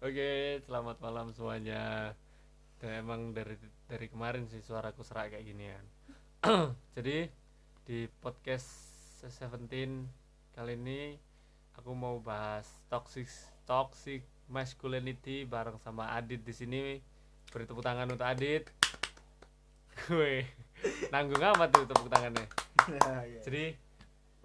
Oke, 0.00 0.56
selamat 0.64 0.96
malam 1.04 1.28
semuanya. 1.36 2.16
Dan 2.80 3.04
emang 3.04 3.36
dari 3.36 3.52
dari 3.84 4.08
kemarin 4.08 4.48
sih 4.48 4.64
suaraku 4.64 5.04
serak 5.04 5.36
kayak 5.36 5.44
ginian. 5.44 5.84
Jadi 6.96 7.28
di 7.84 8.08
podcast 8.08 8.64
17 9.28 9.60
kali 10.56 10.72
ini 10.72 11.20
aku 11.76 11.92
mau 11.92 12.16
bahas 12.16 12.64
toxic 12.88 13.28
toxic 13.68 14.24
masculinity 14.48 15.44
bareng 15.44 15.76
sama 15.84 16.16
Adit 16.16 16.48
di 16.48 16.54
sini. 16.56 16.96
Beri 17.52 17.68
tepuk 17.68 17.84
tangan 17.84 18.08
untuk 18.08 18.24
Adit. 18.24 18.72
Gue 20.08 20.48
nanggung 21.12 21.44
amat 21.44 21.76
tuh 21.76 21.84
tepuk 21.84 22.08
tangannya. 22.08 22.48
Iya. 22.88 23.44
Jadi 23.44 23.76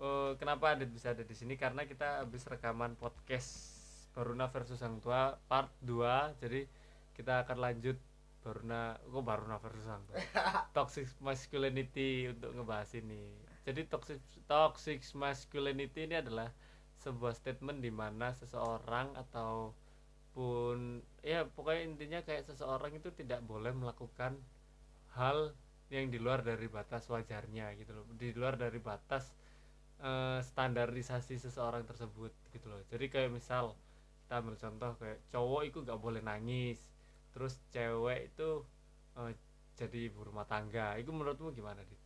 eh, 0.04 0.32
kenapa 0.36 0.76
Adit 0.76 0.92
bisa 0.92 1.16
ada 1.16 1.24
di 1.24 1.32
sini? 1.32 1.56
Karena 1.56 1.88
kita 1.88 2.28
habis 2.28 2.44
rekaman 2.44 3.00
podcast 3.00 3.75
Baruna 4.16 4.48
versus 4.48 4.80
Sang 4.80 5.04
Tua 5.04 5.36
part 5.36 5.70
2. 5.84 6.40
Jadi 6.40 6.64
kita 7.12 7.44
akan 7.44 7.58
lanjut 7.60 8.00
Baruna 8.40 8.96
kok 8.96 9.24
Baruna 9.28 9.60
versus 9.60 9.84
Sang 9.84 10.02
Tua. 10.08 10.18
toxic 10.78 11.12
masculinity 11.20 12.32
untuk 12.32 12.56
ngebahas 12.56 12.96
ini. 12.96 13.28
Jadi 13.68 13.82
toxic 13.92 14.24
toxic 14.48 15.04
masculinity 15.12 16.08
ini 16.08 16.16
adalah 16.24 16.48
sebuah 16.96 17.36
statement 17.36 17.84
di 17.84 17.92
mana 17.92 18.32
seseorang 18.32 19.14
atau 19.20 19.76
pun 20.36 21.00
ya 21.24 21.48
pokoknya 21.48 21.82
intinya 21.88 22.20
kayak 22.24 22.44
seseorang 22.44 22.92
itu 22.92 23.08
tidak 23.16 23.40
boleh 23.48 23.72
melakukan 23.72 24.36
hal 25.16 25.56
yang 25.88 26.12
di 26.12 26.20
luar 26.20 26.44
dari 26.44 26.68
batas 26.68 27.08
wajarnya 27.08 27.72
gitu 27.80 27.96
loh 27.96 28.04
di 28.20 28.36
luar 28.36 28.60
dari 28.60 28.76
batas 28.84 29.32
eh, 30.04 30.44
standarisasi 30.44 31.40
seseorang 31.40 31.88
tersebut 31.88 32.36
gitu 32.52 32.68
loh 32.68 32.84
jadi 32.92 33.08
kayak 33.08 33.32
misal 33.32 33.80
kita 34.26 34.42
ambil 34.42 34.56
contoh 34.56 34.92
kayak 34.98 35.22
cowok 35.30 35.62
itu 35.64 35.78
gak 35.82 36.00
boleh 36.00 36.20
nangis 36.20 36.82
terus 37.30 37.62
cewek 37.70 38.28
itu 38.28 38.66
eh, 39.16 39.32
jadi 39.76 40.10
ibu 40.10 40.24
rumah 40.24 40.44
tangga 40.44 40.96
itu 40.96 41.10
menurutmu 41.10 41.52
gimana 41.52 41.84
dit? 41.84 42.00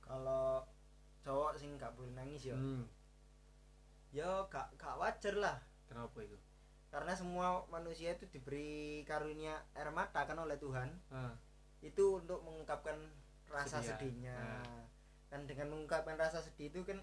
Kalau 0.00 0.66
cowok 1.20 1.54
sing 1.54 1.78
gak 1.78 1.94
boleh 1.94 2.10
nangis 2.12 2.44
ya. 2.44 2.56
Hmm, 2.56 2.82
Ya 4.10 4.42
gak 4.44 4.74
gak 4.74 4.98
wajar 4.98 5.34
lah. 5.34 5.56
kenapa 5.86 6.18
itu? 6.20 6.34
Karena 6.90 7.14
semua 7.14 7.62
manusia 7.66 8.10
itu 8.10 8.26
diberi 8.26 9.06
karunia 9.06 9.54
air 9.72 9.90
mata 9.90 10.26
kan 10.26 10.34
oleh 10.36 10.58
Tuhan. 10.58 10.90
Ah, 11.08 11.38
Itu 11.78 12.18
untuk 12.18 12.42
mengungkapkan 12.42 12.98
rasa 13.46 13.78
Kesedihan. 13.78 13.86
sedihnya. 13.96 14.36
Nah. 14.36 14.82
Dan 15.30 15.46
dengan 15.46 15.70
mengungkapkan 15.70 16.18
rasa 16.18 16.42
sedih 16.42 16.68
itu 16.68 16.82
kan 16.82 16.98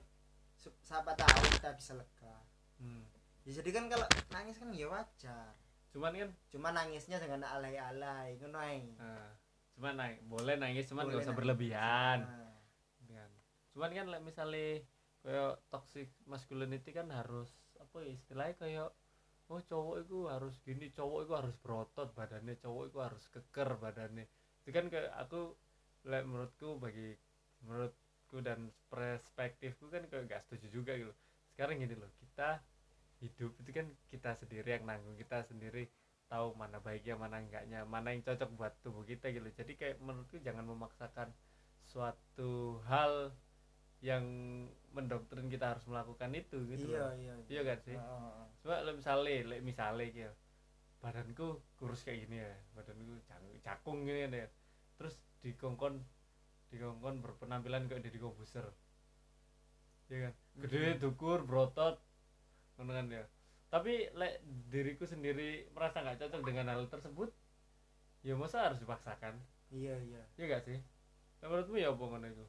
siapa 0.84 1.16
tahu 1.16 1.42
kita 1.50 1.72
bisa 1.74 1.96
lega. 1.96 2.36
hmm. 2.78 3.08
Ya, 3.48 3.64
jadi 3.64 3.80
kan 3.80 3.88
kalau 3.88 4.04
nangis 4.36 4.60
kan 4.60 4.76
ya 4.76 4.92
wajar. 4.92 5.56
cuman 5.96 6.12
kan? 6.20 6.30
Cuma 6.52 6.76
nangisnya 6.76 7.16
dengan 7.16 7.48
alay-alay 7.48 8.36
ngono 8.44 8.60
ae. 8.60 8.92
ah, 9.00 9.32
cuman 9.72 9.96
naik 9.96 10.20
boleh 10.28 10.60
nangis 10.60 10.84
cuman 10.92 11.08
Boleh 11.08 11.16
gak 11.16 11.24
usah 11.24 11.32
nangis. 11.32 11.40
berlebihan. 11.40 12.18
Nah, 12.28 12.60
kan? 13.08 13.32
Cuman 13.72 13.90
kan 13.96 14.08
misalnya 14.20 14.84
kayak 15.24 15.64
toxic 15.72 16.12
masculinity 16.28 16.92
kan 16.92 17.08
harus 17.08 17.48
apa 17.80 18.04
ya 18.04 18.12
istilahnya 18.20 18.56
kayak 18.60 18.90
oh 19.48 19.62
cowok 19.64 19.96
itu 20.04 20.18
harus 20.28 20.56
gini 20.68 20.92
cowok 20.92 21.20
itu 21.24 21.34
harus 21.40 21.56
berotot 21.64 22.10
badannya 22.12 22.60
cowok 22.60 22.84
itu 22.92 22.98
harus 23.00 23.24
keker 23.32 23.70
badannya. 23.80 24.28
Itu 24.68 24.76
kan 24.76 24.92
kayak 24.92 25.16
aku 25.24 25.56
like, 26.04 26.28
menurutku 26.28 26.84
bagi 26.84 27.16
menurutku 27.64 28.44
dan 28.44 28.76
perspektifku 28.92 29.88
kan 29.88 30.04
kayak 30.12 30.28
gak 30.28 30.44
setuju 30.44 30.68
juga 30.84 31.00
gitu. 31.00 31.16
Sekarang 31.56 31.80
gini 31.80 31.96
loh 31.96 32.12
kita 32.20 32.60
hidup. 33.22 33.52
Itu 33.62 33.70
kan 33.74 33.88
kita 34.12 34.38
sendiri 34.38 34.78
yang 34.78 34.84
nanggung 34.86 35.18
kita 35.18 35.44
sendiri 35.46 35.90
tahu 36.28 36.52
mana 36.60 36.84
baiknya 36.84 37.16
mana 37.16 37.40
enggaknya 37.40 37.88
mana 37.88 38.12
yang 38.12 38.22
cocok 38.22 38.50
buat 38.60 38.74
tubuh 38.84 39.04
kita 39.08 39.32
gitu. 39.32 39.48
Jadi 39.56 39.74
kayak 39.80 39.98
menurutku 40.04 40.38
jangan 40.44 40.68
memaksakan 40.68 41.32
suatu 41.88 42.84
hal 42.86 43.32
yang 44.04 44.24
mendoktrin 44.94 45.50
kita 45.50 45.74
harus 45.74 45.86
melakukan 45.90 46.30
itu 46.38 46.58
gitu 46.70 46.94
iya 46.94 47.02
loh. 47.02 47.12
iya. 47.18 47.34
iya. 47.50 47.62
Kan 47.66 47.80
sih? 47.82 47.98
Heeh. 47.98 48.44
coba 48.62 48.76
lo 48.86 48.92
misalnya 48.94 49.32
le, 49.48 49.58
misalnya 49.64 50.06
gitu 50.12 50.34
badanku 50.98 51.62
kurus 51.78 52.02
kayak 52.02 52.26
gini 52.26 52.42
ya 52.42 52.54
badanku 52.74 53.22
cang- 53.26 53.62
cakung 53.64 54.06
gini 54.06 54.28
ya. 54.28 54.50
Terus 54.98 55.16
dikongkon 55.42 56.02
dikongkon 56.74 57.24
berpenampilan 57.24 57.88
kayak 57.88 58.04
Deddy 58.06 58.20
Kobuser. 58.20 58.68
Ya 60.12 60.30
kan? 60.30 60.34
Gede 60.62 60.98
dukur 61.00 61.46
berotot 61.46 62.02
kan 62.78 63.10
ya 63.10 63.26
tapi 63.68 64.08
lek 64.16 64.40
diriku 64.72 65.04
sendiri 65.04 65.68
merasa 65.76 66.00
nggak 66.00 66.24
cocok 66.24 66.42
dengan 66.48 66.72
hal 66.72 66.88
tersebut 66.88 67.30
ya 68.24 68.34
masa 68.36 68.68
harus 68.68 68.80
dipaksakan? 68.80 69.40
Iya 69.72 69.96
iya. 70.04 70.24
ya 70.40 70.44
gak 70.48 70.64
sih? 70.68 70.80
Nah, 71.44 71.48
menurutmu 71.52 71.76
ya 71.80 71.92
apa 71.92 72.28
itu? 72.28 72.46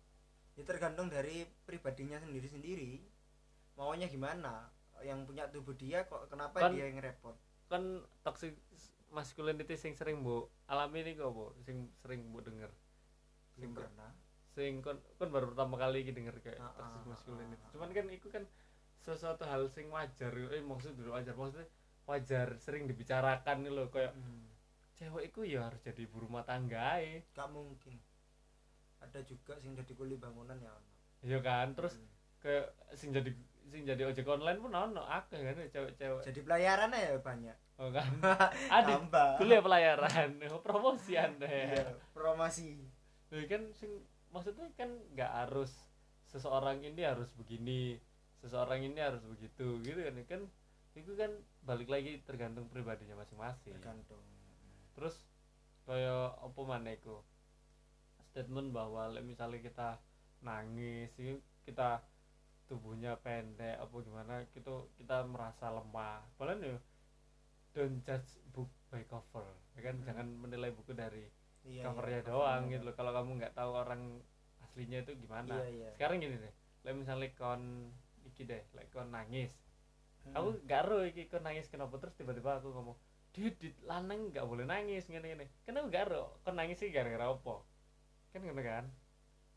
Ya 0.58 0.62
tergantung 0.66 1.10
dari 1.10 1.46
pribadinya 1.66 2.18
sendiri-sendiri. 2.18 3.02
Maunya 3.74 4.06
gimana? 4.06 4.70
Yang 5.02 5.30
punya 5.30 5.44
tubuh 5.50 5.74
dia 5.78 6.06
kok 6.06 6.30
kenapa 6.30 6.58
Kan- 6.58 6.74
dia 6.74 6.86
yang 6.90 6.98
repot? 6.98 7.36
kan 7.68 8.00
toxic 8.24 8.56
masculinity 9.12 9.76
sing 9.76 9.92
sering 9.92 10.24
bu 10.24 10.48
alami 10.72 11.04
ini 11.04 11.12
kok 11.20 11.28
bu 11.36 11.52
sing 11.68 11.92
sering 12.00 12.32
bu 12.32 12.40
denger. 12.40 12.72
Sing- 13.60 13.76
pernah. 13.76 14.10
sing 14.56 14.80
kon 14.82 14.98
kon 15.20 15.28
baru 15.30 15.52
pertama 15.54 15.76
kali 15.78 16.02
denger 16.10 16.34
kayak 16.42 16.58
Ah, 16.58 16.72
toxic 16.74 17.02
ah, 17.04 17.08
masculinity. 17.12 17.60
ah, 17.62 17.70
cuman 17.70 17.90
kan 17.94 18.06
itu 18.10 18.26
kan 18.26 18.42
sesuatu 19.03 19.47
hal 19.47 19.70
sing 19.70 19.88
wajar 19.88 20.31
eh 20.34 20.62
maksud 20.62 20.98
dulu 20.98 21.14
wajar 21.14 21.34
maksudnya 21.38 21.69
wajar 22.09 22.56
sering 22.59 22.88
dibicarakan 22.88 23.62
nih 23.62 23.72
loh 23.72 23.88
kayak 23.92 24.16
hmm. 24.16 24.48
cewek 24.97 25.31
itu 25.31 25.41
ya 25.44 25.69
harus 25.69 25.81
jadi 25.84 26.00
ibu 26.09 26.25
rumah 26.25 26.42
tangga 26.42 26.98
ae. 26.98 27.22
gak 27.37 27.48
mungkin 27.53 27.94
ada 28.98 29.20
juga 29.22 29.54
sing 29.62 29.78
jadi 29.78 29.92
kuli 29.94 30.19
bangunan 30.19 30.58
ya 30.58 30.72
ono. 30.75 30.91
iya 31.22 31.38
kan 31.44 31.76
terus 31.76 31.94
Hmm. 31.98 32.10
kayak 32.42 32.66
sing 32.94 33.10
jadi 33.10 33.31
sing 33.69 33.82
jadi 33.84 34.03
ojek 34.08 34.25
online 34.25 34.58
pun 34.62 34.72
ono 34.72 35.03
akeh 35.04 35.38
kan 35.42 35.58
cewek-cewek 35.69 36.22
jadi 36.25 36.41
pelayaran 36.41 36.91
ya 36.94 37.19
banyak 37.20 37.56
oh 37.78 37.91
kan 37.92 38.10
tambah 38.88 39.31
kuliah 39.37 39.62
pelayaran 39.62 40.31
promosi 40.66 41.14
anda 41.19 41.47
iya, 41.47 41.82
ya 41.82 41.87
promosi 42.16 42.78
Loh, 43.28 43.44
kan 43.44 43.69
sing 43.76 43.92
maksudnya 44.32 44.72
kan 44.72 44.88
nggak 45.12 45.32
harus 45.44 45.72
seseorang 46.28 46.81
ini 46.81 47.04
harus 47.04 47.28
begini 47.37 48.00
seseorang 48.43 48.87
ini 48.87 48.99
harus 48.99 49.22
begitu 49.25 49.78
gitu 49.82 50.00
kan. 50.03 50.15
Kan 50.26 50.43
itu 50.99 51.15
kan 51.15 51.31
balik 51.62 51.88
lagi 51.91 52.22
tergantung 52.26 52.66
pribadinya 52.71 53.19
masing-masing. 53.19 53.75
Tergantung. 53.78 54.22
Terus 54.99 55.15
kayak 55.87 56.38
apa 56.43 56.60
mana 56.66 56.94
iku? 56.94 57.22
Statement 58.32 58.75
bahwa 58.75 59.09
misalnya 59.22 59.62
kita 59.62 59.88
nangis 60.44 61.10
itu 61.19 61.43
kita 61.66 62.03
tubuhnya 62.69 63.16
pendek 63.19 63.81
apa 63.81 63.94
gimana 64.04 64.34
gitu 64.53 64.93
kita 65.00 65.25
merasa 65.25 65.72
lemah. 65.72 66.22
Padahal 66.37 66.60
ya 66.60 66.76
don't 67.72 68.03
judge 68.05 68.38
book 68.53 68.69
by 68.93 69.03
cover 69.09 69.47
ya 69.78 69.81
kan? 69.88 69.97
Hmm. 70.03 70.06
jangan 70.06 70.26
menilai 70.26 70.70
buku 70.75 70.93
dari 70.93 71.28
iya, 71.65 71.87
covernya 71.87 72.20
iya, 72.25 72.28
doang 72.28 72.62
covernya 72.65 72.72
gitu 72.76 72.84
loh. 72.91 72.94
kalau 72.97 73.12
kamu 73.15 73.31
nggak 73.41 73.55
tahu 73.56 73.70
orang 73.72 74.03
aslinya 74.60 74.99
itu 75.06 75.12
gimana. 75.16 75.55
Iya 75.65 75.66
iya. 75.72 75.91
Sekarang 75.97 76.20
gini 76.20 76.37
deh 76.37 76.55
misalnya 76.94 77.28
kon 77.37 77.93
iki 78.38 78.47
deh 78.47 78.62
like 78.78 78.87
kon 78.94 79.10
nangis. 79.10 79.50
Hmm. 80.22 80.38
aku 80.38 80.49
gak 80.62 80.87
ero 80.87 81.03
iki 81.03 81.26
kon 81.26 81.43
nangis 81.43 81.66
kenapa? 81.66 81.99
Terus 81.99 82.15
tiba-tiba 82.15 82.62
aku 82.62 82.71
ngomong 82.71 82.94
dit 83.34 83.59
lanang 83.82 84.31
gak 84.31 84.47
boleh 84.47 84.62
nangis 84.62 85.10
ngene 85.10 85.34
ngene 85.34 85.47
aku 85.75 85.91
gak 85.91 86.06
ero 86.06 86.38
kon 86.47 86.54
nangis 86.54 86.78
sih 86.78 86.94
gara-gara 86.94 87.26
apa? 87.26 87.66
Kan 88.31 88.47
ngono 88.47 88.62
kan? 88.62 88.87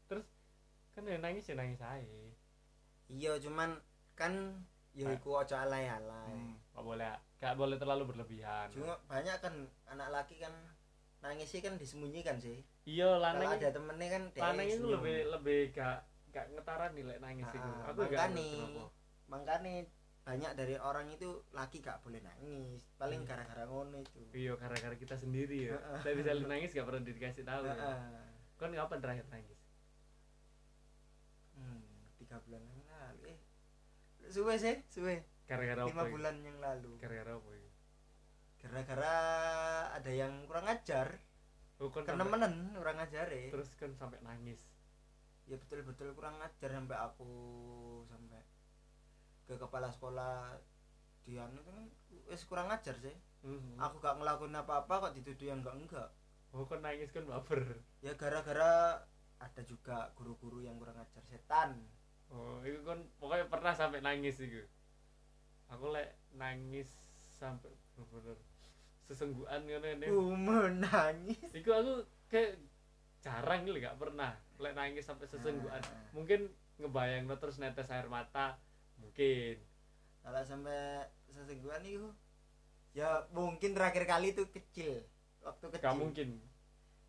Terus 0.09 0.25
kan 0.97 1.06
ya 1.06 1.22
nangis 1.22 1.46
ya 1.46 1.53
nangis 1.53 1.78
aja 1.78 2.02
iya 3.12 3.36
cuman 3.38 3.75
kan 4.18 4.33
ya 4.95 5.07
Ah. 5.07 5.16
iku 5.16 5.39
ojo 5.39 5.56
alay-alay. 5.56 6.31
Hmm, 6.34 6.56
gak 6.74 6.84
boleh 6.84 7.07
gak 7.38 7.54
boleh 7.54 7.77
terlalu 7.77 8.04
berlebihan. 8.10 8.68
Cuma 8.74 8.98
banyak 9.06 9.38
kan 9.39 9.54
anak 9.88 10.10
laki 10.10 10.39
kan 10.42 10.51
nangisnya 11.22 11.62
kan 11.69 11.77
disembunyikan 11.77 12.42
sih. 12.42 12.66
Iya 12.88 13.13
kalau 13.13 13.24
lanang 13.24 13.62
ada 13.62 13.69
temennya 13.69 14.07
kan 14.10 14.24
lanang 14.36 14.68
itu 14.68 14.88
lebih 14.89 15.18
lebih 15.38 15.60
gak 15.75 16.01
gak 16.31 16.48
ngetaran 16.56 16.92
nih 16.95 17.04
lek 17.06 17.19
nangis 17.19 17.48
Ah, 17.48 17.56
itu. 17.56 17.69
Ah, 17.69 17.92
aku 17.92 18.01
makanya 19.31 19.86
banyak 20.22 20.51
dari 20.54 20.75
orang 20.78 21.07
itu 21.10 21.44
laki 21.51 21.81
gak 21.81 22.00
boleh 22.06 22.22
nangis. 22.22 22.83
Paling 22.95 23.24
Hmm. 23.24 23.30
gara-gara 23.30 23.63
ngono 23.66 23.98
itu. 24.00 24.22
Iya 24.31 24.54
gara-gara 24.56 24.95
kita 24.95 25.16
sendiri 25.18 25.72
ya. 25.72 25.75
Heeh. 25.75 26.00
saya 26.04 26.13
bisa 26.16 26.31
nangis 26.45 26.72
gak 26.72 26.88
pernah 26.88 27.04
dikasih 27.04 27.44
tahu 27.44 27.62
ya. 27.68 27.74
Heeh. 27.75 28.00
kan 28.62 28.69
kapan 28.69 29.00
terakhir 29.01 29.25
nangis? 29.33 29.57
Hmm, 31.57 31.81
tiga 32.22 32.38
bulan 32.45 32.62
yang 32.62 32.81
lalu. 32.86 33.34
Eh 33.34 33.39
suwe 34.30 34.54
sih 34.62 34.77
suwe. 34.94 35.25
Gara-gara 35.50 35.81
lima 35.89 36.06
apa 36.06 36.07
iki? 36.07 36.13
bulan 36.13 36.36
yang 36.45 36.57
lalu. 36.62 36.92
Gara-gara 37.01 37.31
apa 37.36 37.50
iki? 37.57 37.69
gara-gara 38.62 39.16
ada 39.89 40.12
yang 40.13 40.45
kurang 40.45 40.69
ajar. 40.69 41.18
Oh, 41.81 41.89
kan 41.89 42.06
kenemenen 42.06 42.77
kurang 42.77 43.01
ajar 43.01 43.25
ya. 43.25 43.50
Terus 43.50 43.74
kan 43.74 43.89
sampai 43.98 44.22
nangis 44.22 44.62
ya 45.49 45.55
betul-betul 45.57 46.13
kurang 46.13 46.38
ajar 46.41 46.69
sampai 46.69 46.97
aku 46.97 47.29
sampai 48.07 48.41
ke 49.47 49.55
kepala 49.57 49.89
sekolah. 49.91 50.57
Dian 51.21 51.53
itu 51.53 51.61
kan 51.69 51.85
wis 52.29 52.43
kurang 52.45 52.69
ajar 52.73 52.97
sih. 52.97 53.15
Mhm. 53.41 53.81
aku 53.81 53.97
gak 53.97 54.21
ngelakuin 54.21 54.53
apa-apa 54.53 55.09
kok 55.09 55.13
dituduh 55.17 55.49
yang 55.49 55.65
enggak 55.65 55.77
enggak. 55.81 56.09
Oh 56.53 56.69
kan 56.69 56.85
nangis 56.85 57.09
kan 57.09 57.25
baper? 57.25 57.81
Ya 58.05 58.13
gara-gara 58.13 59.01
ada 59.41 59.61
juga 59.65 60.13
guru-guru 60.13 60.61
yang 60.61 60.77
kurang 60.77 61.01
ajar 61.01 61.25
setan. 61.25 61.81
Oh 62.29 62.61
itu 62.61 62.85
kan 62.85 63.01
pokoknya 63.17 63.49
pernah 63.49 63.73
sampai 63.73 64.05
nangis 64.05 64.38
itu 64.38 64.61
aku 65.71 65.95
lek 65.95 66.19
nangis 66.35 66.91
sampai 67.31 67.71
bener-bener 67.95 68.38
sesenggukan 69.07 69.63
ngono 69.63 69.88
ini 69.88 70.07
ku 70.11 70.35
menangis 70.35 71.51
itu 71.55 71.69
aku 71.71 72.03
kayak 72.27 72.59
jarang 73.21 73.63
gitu 73.63 73.77
gak 73.77 73.97
pernah. 74.01 74.33
Lek 74.57 74.73
nangis 74.73 75.06
sampai 75.06 75.29
sesenggukan. 75.29 75.81
Nah. 75.81 76.09
mungkin 76.12 76.50
ngebayang 76.81 77.29
terus 77.38 77.62
netes 77.62 77.89
air 77.94 78.09
mata. 78.09 78.57
Mungkin. 78.97 79.62
Kalau 80.21 80.41
sampai 80.45 81.06
sesenggukan 81.31 81.81
itu 81.85 82.09
ya 82.91 83.23
mungkin 83.31 83.71
terakhir 83.71 84.03
kali 84.03 84.33
itu 84.33 84.44
kecil. 84.50 85.01
Waktu 85.41 85.65
kecil. 85.71 85.85
gak 85.85 85.97
mungkin. 85.97 86.29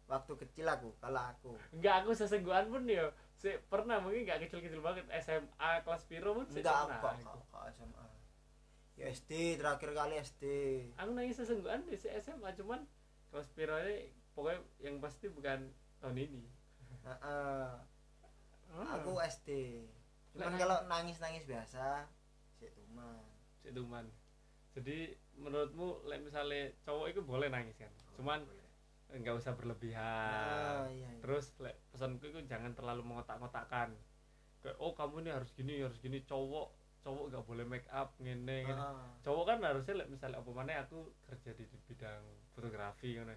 Waktu 0.06 0.32
kecil 0.47 0.67
aku 0.69 0.93
kalau 1.00 1.23
aku. 1.25 1.53
Enggak 1.73 2.05
aku 2.05 2.12
sesenggukan 2.12 2.69
pun 2.69 2.85
ya 2.85 3.08
si 3.32 3.56
pernah 3.67 3.99
mungkin 3.99 4.29
gak 4.29 4.44
kecil-kecil 4.47 4.85
banget. 4.85 5.08
SMA 5.25 5.70
kelas 5.82 6.05
piro 6.05 6.37
pun 6.37 6.47
sih 6.53 6.61
enggak 6.61 6.76
aku 6.76 6.88
pernah 6.88 7.00
kok 7.00 7.12
aku. 7.17 7.25
kok- 7.25 7.47
kok 7.49 7.65
SMA 7.73 8.06
ya 8.93 9.08
SD 9.08 9.56
terakhir 9.56 9.91
kali 9.97 10.20
SD 10.20 10.43
aku 11.00 11.11
nangis 11.17 11.41
sesenggukan 11.41 11.81
di 11.88 11.97
si 11.97 12.12
SMA 12.20 12.53
cuman 12.53 12.85
kelas 13.32 13.49
piro 13.56 13.81
ini 13.81 14.12
pokoknya 14.37 14.61
yang 14.85 15.00
pasti 15.00 15.32
bukan 15.32 15.73
tahun 16.03 16.19
ini 16.19 16.45
Heeh. 17.07 17.71
aku 18.77 19.13
SD 19.23 19.49
cuman 20.35 20.55
kalau 20.59 20.79
nangis 20.91 21.23
nangis 21.23 21.47
biasa 21.47 22.11
sih 22.59 22.71
tuman 22.75 23.33
Tuman. 23.71 24.07
Jadi 24.75 25.15
menurutmu 25.39 26.09
lek 26.09 26.25
misalnya 26.25 26.73
cowok 26.83 27.07
itu 27.15 27.21
boleh 27.23 27.47
nangis 27.53 27.77
kan? 27.79 27.93
Cuman 28.19 28.43
enggak 29.13 29.37
usah 29.39 29.53
berlebihan. 29.53 30.03
nah, 30.03 30.89
iya, 30.89 31.09
iya. 31.13 31.21
Terus 31.21 31.53
lek 31.61 31.77
pesanku 31.93 32.27
itu 32.33 32.41
jangan 32.49 32.73
terlalu 32.73 33.05
mengotak-ngotakkan. 33.05 33.93
Kayak 34.65 34.77
oh 34.81 34.97
kamu 34.97 35.29
ini 35.29 35.31
harus 35.31 35.51
gini, 35.53 35.85
harus 35.85 36.01
gini 36.01 36.25
cowok 36.25 36.81
cowok 37.03 37.35
nggak 37.35 37.45
boleh 37.51 37.65
make 37.67 37.89
up 37.93 38.17
ngene 38.19 38.65
ngene. 38.65 38.83
Cowok 39.21 39.45
kan 39.45 39.59
harusnya 39.61 39.95
lek 40.01 40.09
misalnya 40.09 40.41
apa 40.41 40.51
mana 40.51 40.81
aku 40.83 41.13
kerja 41.29 41.51
di 41.53 41.65
bidang 41.87 42.23
fotografi 42.57 43.15
ngono. 43.15 43.37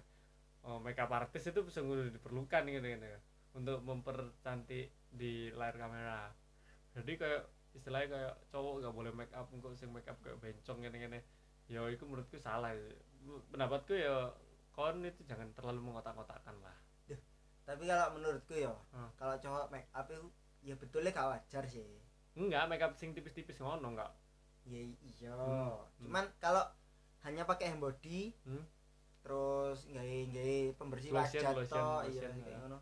Oh, 0.66 0.82
make 0.82 0.98
up 0.98 1.14
artist 1.14 1.46
itu 1.54 1.62
sungguh 1.70 2.10
diperlukan 2.10 2.66
gitu 2.66 2.82
gitu 2.82 3.06
untuk 3.54 3.78
mempercantik 3.86 4.90
di 5.14 5.48
layar 5.54 5.78
kamera. 5.78 6.34
Jadi 6.92 7.12
kayak 7.14 7.46
istilahnya 7.76 8.08
kayak 8.10 8.34
cowok 8.50 8.82
nggak 8.82 8.94
boleh 8.96 9.12
make 9.14 9.34
up 9.36 9.46
engkau 9.54 9.70
sing 9.78 9.92
make 9.94 10.08
up 10.10 10.18
kayak 10.24 10.40
bencong 10.40 10.80
gini 10.80 10.96
gini 10.96 11.20
ya 11.68 11.84
itu 11.92 12.08
menurutku 12.08 12.40
salah 12.40 12.72
pendapatku 13.52 13.92
ya 13.94 14.32
kon 14.72 15.04
itu 15.04 15.22
jangan 15.28 15.52
terlalu 15.54 15.92
mengotak-ngotakkan 15.92 16.56
lah. 16.64 16.74
Tapi 17.66 17.82
kalau 17.86 18.14
menurutku 18.16 18.54
ya 18.56 18.74
Hmm. 18.90 19.10
kalau 19.18 19.36
cowok 19.38 19.70
make 19.70 19.90
up 19.92 20.06
itu 20.10 20.26
ya 20.66 20.74
betulnya 20.74 21.14
gak 21.14 21.30
wajar 21.30 21.64
sih. 21.68 21.86
Enggak 22.34 22.66
make 22.66 22.82
up 22.82 22.94
sing 22.98 23.14
tipis-tipis 23.14 23.62
ngono 23.62 23.94
enggak 23.94 24.10
ya 24.66 24.82
iya. 24.82 25.30
Hmm, 25.30 25.78
cuman 26.02 26.26
kalau 26.42 26.66
hanya 27.22 27.46
pakai 27.46 27.70
hand 27.70 27.82
body 27.82 28.34
Hmm. 28.42 28.66
terus 29.22 29.86
nggak 29.90 30.06
nggak 30.06 30.78
pembersih 30.78 30.95
Lotion, 31.08 31.42
wajah 31.42 31.52
lotion, 31.52 31.82
iya 31.82 32.04
lotion, 32.04 32.30
kayak 32.36 32.48
ya. 32.48 32.58
ngono. 32.58 32.78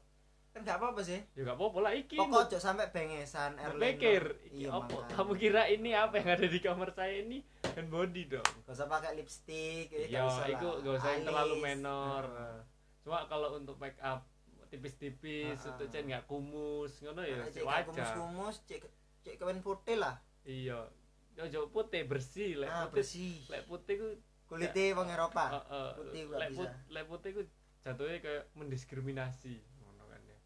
Kan 0.49 0.61
nggak 0.62 0.79
apa-apa 0.79 1.00
sih. 1.03 1.21
Ya 1.31 1.41
nggak 1.43 1.56
apa-apa 1.56 1.79
lah 1.81 1.93
iki 1.93 2.15
pokok 2.15 2.41
ojo 2.44 2.59
sampai 2.59 2.87
bengesan 2.88 3.50
airliner 3.56 3.82
pikir 3.91 4.23
iki 4.44 4.56
iya 4.56 4.69
apa? 4.73 4.97
kamu 5.11 5.32
kira 5.35 5.62
ini 5.67 5.91
apa 5.93 6.15
yang 6.15 6.29
ada 6.31 6.47
di 6.47 6.59
kamar 6.59 6.88
saya 6.91 7.15
ini? 7.19 7.38
Hand 7.67 7.88
body 7.88 8.23
dong. 8.29 8.49
Gak 8.62 8.73
usah 8.73 8.87
pakai 8.87 9.12
lipstick 9.15 9.87
ya, 9.88 9.99
iya 10.00 10.11
gak 10.17 10.25
usah 10.29 10.47
itu 10.49 10.69
gak 10.81 10.94
usah 10.94 11.11
yang 11.11 11.25
terlalu 11.25 11.55
menor. 11.59 12.25
Nah. 12.25 12.61
cuma 13.00 13.19
kalau 13.26 13.53
untuk 13.53 13.76
make 13.76 14.00
up 14.00 14.25
tipis-tipis 14.71 15.61
Ah, 15.61 15.71
untuk 15.71 15.87
ah. 15.87 15.93
cek 15.93 16.03
nggak 16.05 16.25
kumus 16.25 16.93
ngono 16.99 17.21
ya 17.21 17.37
Nah, 17.37 17.47
cek 17.47 17.61
gak 17.61 17.69
wajar. 17.69 17.85
kumus-kumus 17.87 18.56
cek 18.65 18.81
cek 19.21 19.35
kawan 19.37 19.61
putih 19.61 19.97
lah. 19.97 20.15
Iya. 20.43 20.88
Ojo 21.37 21.61
putih 21.69 22.03
bersih 22.05 22.56
lek 22.56 22.69
ah 22.69 22.87
putih. 22.87 22.94
bersih. 22.97 23.35
Lek 23.49 23.62
putih 23.65 23.94
ku 23.97 24.09
kulitnya 24.47 24.94
wong 24.94 25.09
Eropa. 25.09 25.44
Heeh, 25.53 25.88
putih 25.94 26.21
gak 26.26 26.38
lek 26.38 26.49
bisa. 26.53 26.71
lek 26.88 27.05
putih 27.05 27.31
ku 27.32 27.43
jatuhnya 27.85 28.19
kayak 28.19 28.45
mendiskriminasi 28.57 29.61
ngono 29.79 30.09
kan 30.09 30.23
ya. 30.25 30.39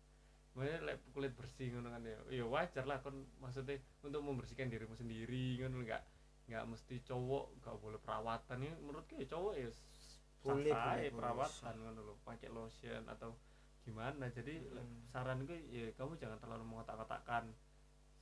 Makanya 0.59 0.79
lek 0.85 0.99
kulit 1.15 1.33
bersih 1.39 1.71
ngono 1.71 1.89
kan 1.89 2.03
ya. 2.03 2.19
Ya 2.35 2.45
wajar 2.45 2.85
lah 2.85 2.99
kon 2.99 3.15
maksudnya 3.39 3.79
untuk 4.03 4.21
membersihkan 4.27 4.69
dirimu 4.69 4.99
sendiri 4.99 5.57
ngono 5.63 5.87
enggak 5.87 6.03
nggak 6.49 6.65
mesti 6.67 6.99
cowok 7.07 7.63
nggak 7.63 7.77
boleh 7.79 8.01
perawatan. 8.03 8.57
Ini 8.59 8.75
menurutku 8.83 9.15
ya 9.17 9.29
cowok 9.31 9.55
ya 9.55 9.71
s- 9.71 9.87
Boleh, 10.39 10.71
perawatan 11.11 11.75
ngono 11.83 12.01
loh 12.03 12.17
pakai 12.23 12.49
lotion 12.49 13.03
atau 13.07 13.35
gimana. 13.83 14.31
Jadi 14.31 14.55
Hmm. 14.71 15.03
saranku 15.11 15.51
ya 15.69 15.91
kamu 15.95 16.15
jangan 16.17 16.39
terlalu 16.39 16.65
mengotak-kotakkan 16.67 17.51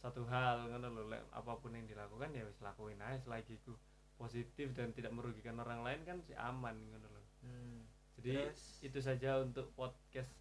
satu 0.00 0.24
hal 0.28 0.68
ngono 0.68 0.88
loh 0.92 1.04
lek 1.08 1.22
apa 1.32 1.56
pun 1.56 1.72
yang 1.72 1.84
dilakukan 1.84 2.32
ya 2.32 2.44
wis 2.44 2.60
lakuin 2.60 3.00
aja. 3.00 3.20
Selagi 3.20 3.60
ku 3.64 3.76
positif 4.16 4.72
dan 4.72 4.96
tidak 4.96 5.12
merugikan 5.12 5.60
orang 5.60 5.84
lain 5.84 6.00
kan 6.04 6.18
sih 6.24 6.32
aman 6.34 6.76
ngono 6.88 7.08
loh 7.08 7.24
Hmm. 7.44 7.84
Jadi 8.20 8.48
Terus? 8.50 8.62
itu 8.82 8.98
saja 9.02 9.40
untuk 9.44 9.70
podcast 9.76 10.32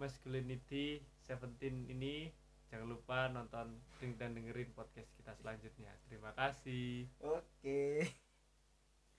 masculinity 0.00 1.04
17 1.28 1.92
ini. 1.92 2.32
Jangan 2.70 2.86
lupa 2.86 3.28
nonton 3.28 3.76
dan 4.16 4.30
dengerin 4.32 4.70
podcast 4.72 5.10
kita 5.18 5.34
selanjutnya. 5.36 5.90
Terima 6.08 6.32
kasih. 6.32 7.10
Oke 7.20 8.06